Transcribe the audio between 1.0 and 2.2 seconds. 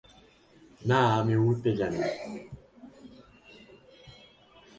আমি উড়তে জানি।